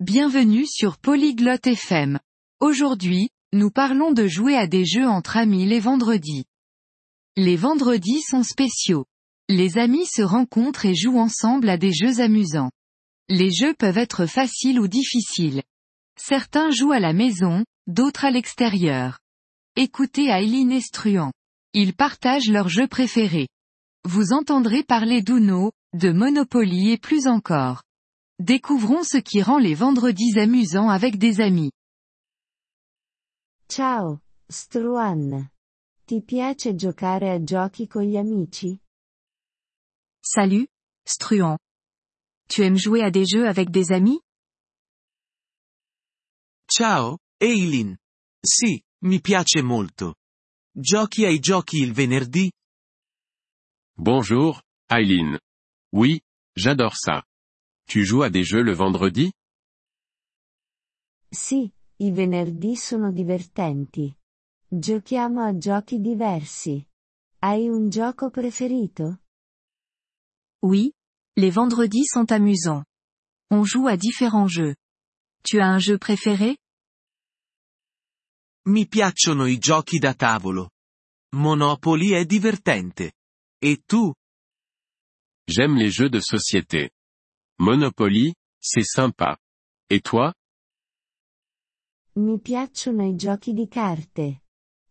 [0.00, 2.20] Bienvenue sur Polyglotte FM.
[2.60, 6.44] Aujourd'hui, nous parlons de jouer à des jeux entre amis les vendredis.
[7.34, 9.06] Les vendredis sont spéciaux.
[9.48, 12.70] Les amis se rencontrent et jouent ensemble à des jeux amusants.
[13.30, 15.62] Les jeux peuvent être faciles ou difficiles.
[16.20, 19.20] Certains jouent à la maison, d'autres à l'extérieur.
[19.76, 21.32] Écoutez Aileen Estruan.
[21.72, 23.48] Ils partagent leurs jeux préférés.
[24.04, 27.85] Vous entendrez parler d'Uno, de Monopoly et plus encore.
[28.38, 31.72] Découvrons ce qui rend les vendredis amusants avec des amis.
[33.68, 35.48] Ciao, Struan.
[36.06, 38.78] Ti piace giocare a giochi con gli amici?
[40.20, 40.68] Salut,
[41.04, 41.56] Struan.
[42.48, 44.20] Tu aimes jouer à des jeux avec des amis?
[46.68, 47.96] Ciao, Eileen.
[48.44, 50.16] Sì, mi piace molto.
[50.72, 52.52] Giochi ai giochi il venerdì?
[53.96, 54.60] Bonjour,
[54.90, 55.38] Eileen.
[55.94, 56.20] Oui,
[56.54, 57.24] j'adore ça.
[57.88, 59.32] Tu joues à des jeux le vendredi?
[61.30, 64.12] Sì, i venerdì sono divertenti.
[64.68, 66.84] Giochiamo a giochi diversi.
[67.38, 69.20] Hai un gioco preferito?
[70.64, 70.92] Oui,
[71.36, 72.84] les vendredis sont amusants.
[73.50, 74.74] On joue à différents jeux.
[75.44, 76.56] Tu as un jeu préféré?
[78.68, 80.70] Mi piacciono i giochi da tavolo.
[81.36, 83.12] Monopoly è divertente.
[83.62, 84.12] E tu?
[85.48, 86.90] J'aime les jeux de société.
[87.58, 89.38] Monopoly, c'est sympa.
[89.88, 90.32] Et toi?
[92.16, 94.42] Mi piacciono i giochi di carte.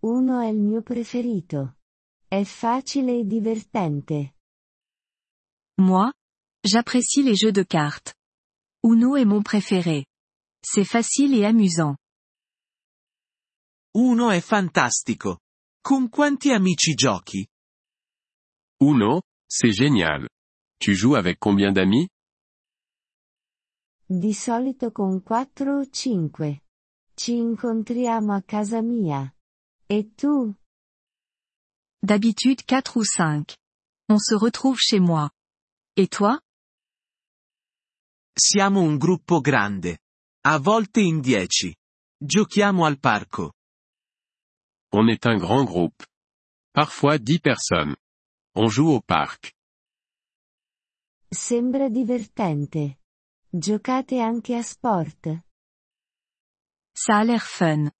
[0.00, 1.76] Uno è il mio preferito.
[2.28, 4.34] È facile e divertente.
[5.80, 6.12] Moi?
[6.64, 8.14] J'apprécie les jeux de cartes.
[8.84, 10.06] Uno est mon préféré.
[10.64, 11.96] C'est facile et amusant.
[13.94, 15.40] Uno è fantastico.
[15.80, 17.46] Con quanti amici giochi?
[18.80, 20.28] Uno, c'est génial.
[20.78, 22.08] Tu joues avec combien d'amis?
[24.14, 26.64] Di solito con 4 o 5.
[27.14, 29.34] Ci incontriamo a casa mia.
[29.86, 30.54] E tu?
[31.98, 33.56] D'habitude 4 ou 5.
[34.10, 35.30] On se retrouve chez moi.
[35.96, 36.38] Et toi?
[38.34, 40.00] Siamo un gruppo grande.
[40.44, 41.74] A volte in 10.
[42.18, 43.54] Giochiamo al parco.
[44.92, 46.04] On est un grand groupe.
[46.74, 47.96] Parfois dix personnes.
[48.56, 49.54] On joue au parc.
[51.30, 53.00] Sembra divertente.
[53.54, 55.28] Giocate anche a sport?
[56.94, 57.90] Ça a l'air fun.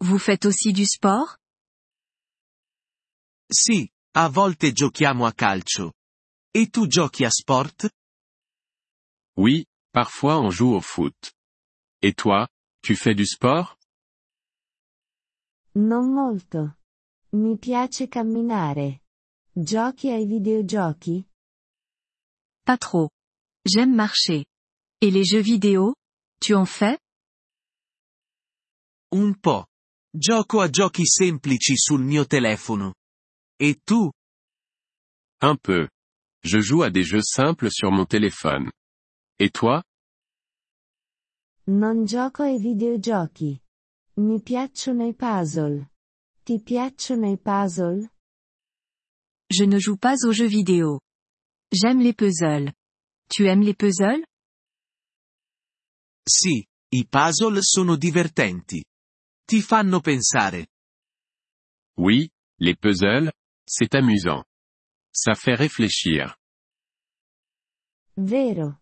[0.00, 1.38] Vous faites aussi du sport?
[3.48, 5.92] Sì, a volte giochiamo a calcio.
[6.50, 7.88] E tu giochi a sport?
[9.36, 11.32] Oui, parfois on joue au foot.
[12.02, 12.48] Et toi,
[12.82, 13.78] tu fais du sport?
[15.74, 16.78] Non molto.
[17.34, 19.02] Mi piace camminare.
[19.54, 21.24] Giochi ai videogiochi?
[22.64, 23.08] Pas trop.
[23.64, 24.46] J'aime marcher.
[25.02, 25.94] Et les jeux vidéo?
[26.40, 26.98] Tu en fais?
[29.12, 29.66] Un po'.
[30.14, 32.94] Gioco a giochi semplici sul mio telefono.
[33.60, 34.10] E tu?
[35.42, 35.88] Un peu.
[36.42, 38.70] Je joue à des jeux simples sur mon téléphone.
[39.38, 39.82] Et toi?
[41.66, 43.60] Non gioco ai videogiochi.
[44.16, 45.90] Mi piacciono i puzzle.
[46.44, 48.08] Ti piacciono i puzzle?
[49.50, 51.00] Je ne joue pas aux jeux vidéo.
[51.70, 52.72] J'aime les puzzles.
[53.28, 54.24] Tu aimes les puzzles?
[56.28, 58.84] Sì, i puzzle sono divertenti.
[59.44, 60.66] Ti fanno pensare.
[61.98, 62.28] Oui,
[62.58, 63.30] les puzzles,
[63.64, 64.44] c'est amusant.
[65.12, 66.36] Ça fait réfléchir.
[68.16, 68.80] Vero.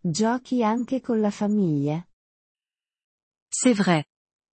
[0.00, 2.08] Giochi anche con la famiglia?
[3.50, 4.06] C'est vrai.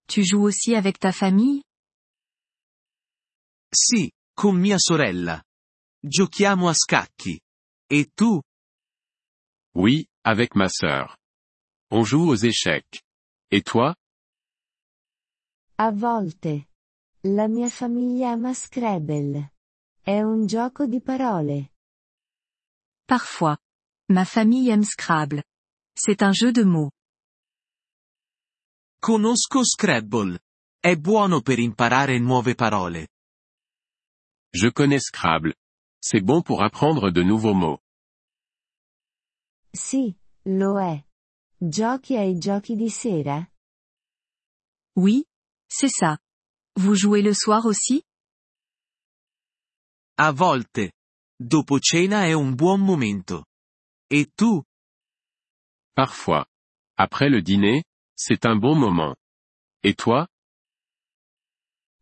[0.08, 1.62] Tu joues aussi avec ta famille?
[3.70, 5.41] Sì, con mia sorella.
[6.00, 7.41] Giochiamo a scacchi.
[7.86, 8.42] E tu?
[9.75, 11.16] Oui, avec ma sœur.
[11.94, 13.03] On joue aux échecs.
[13.50, 13.94] Et toi?
[15.76, 16.70] A volte.
[17.22, 19.53] La mia famiglia ama Scrabble.
[20.00, 21.75] È un gioco di parole.
[23.04, 23.58] Parfois.
[24.08, 25.44] Ma famille aime Scrabble.
[25.94, 26.92] C'est un jeu de mots.
[28.99, 30.38] Conosco Scrabble.
[30.81, 33.08] È buono per imparare nuove parole.
[34.50, 35.55] Je connais Scrabble.
[36.00, 37.81] C'est bon pour apprendre de nouveaux mots.
[39.75, 41.05] Sì, lo è.
[41.64, 43.49] Giochi ai giochi di sera?
[44.97, 45.23] Oui,
[45.69, 46.19] c'est ça.
[46.75, 48.03] Vous jouez le soir aussi?
[50.19, 50.91] A volte.
[51.38, 53.44] Dopo cena è un buon momento.
[54.11, 54.64] E tu?
[55.94, 56.44] Parfois.
[56.99, 57.85] Après le dîner,
[58.17, 59.14] c'est un bon moment.
[59.85, 60.26] Et toi?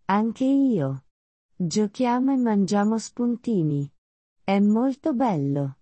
[0.06, 1.04] Anche io.
[1.58, 3.92] Giochiamo e mangiamo spuntini.
[4.42, 5.76] È molto bello.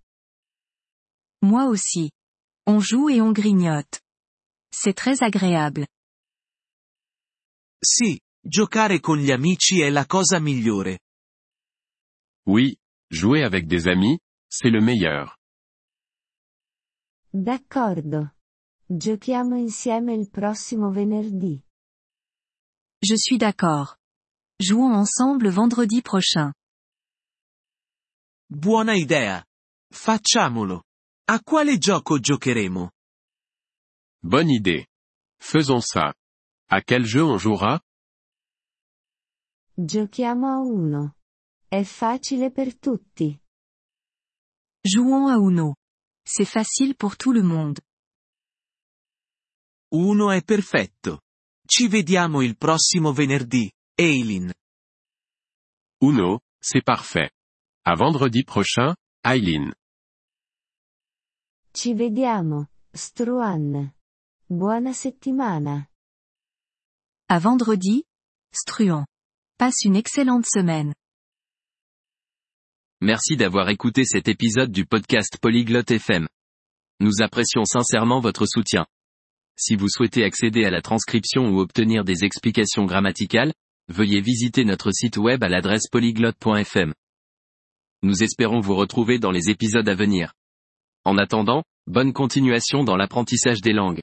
[1.45, 2.11] Moi aussi.
[2.71, 3.99] On joue et on grignote.
[4.71, 5.87] C'est très agréable.
[7.83, 10.99] Sì, giocare con gli amici è la cosa migliore.
[12.45, 12.77] Oui,
[13.09, 15.35] jouer avec des amis, c'est le meilleur.
[17.33, 18.35] D'accordo.
[18.85, 21.59] Giochiamo insieme il prossimo venerdì.
[23.01, 23.97] Je suis d'accord.
[24.59, 26.53] Jouons ensemble vendredi prochain.
[28.47, 29.43] Buona idea.
[29.91, 30.83] Facciamolo.
[31.31, 32.89] A quale gioco giocheremo?
[34.19, 34.87] Bonne idée.
[35.39, 36.15] Faisons ça.
[36.67, 37.79] À quel jeu on jouera?
[39.75, 41.17] Giochiamo a uno.
[41.67, 43.39] È facile per tutti.
[44.81, 45.75] Jouons à Uno.
[46.25, 47.79] C'est facile pour tout le monde.
[49.91, 51.21] Uno è perfetto.
[51.63, 54.51] Ci vediamo il prossimo venerdì, Eileen.
[56.01, 57.29] Uno, c'est parfait.
[57.85, 59.71] À vendredi prochain, Eileen.
[61.81, 63.93] Ci vediamo, Struan.
[64.49, 65.87] Buona settimana.
[67.29, 68.03] À vendredi,
[68.53, 69.05] Struan.
[69.57, 70.93] Passe une excellente semaine.
[72.99, 76.27] Merci d'avoir écouté cet épisode du podcast Polyglotte FM.
[76.99, 78.85] Nous apprécions sincèrement votre soutien.
[79.55, 83.53] Si vous souhaitez accéder à la transcription ou obtenir des explications grammaticales,
[83.87, 86.93] veuillez visiter notre site web à l'adresse polyglotte.fm.
[88.03, 90.33] Nous espérons vous retrouver dans les épisodes à venir.
[91.05, 94.01] En attendant, bonne continuation dans l'apprentissage des langues.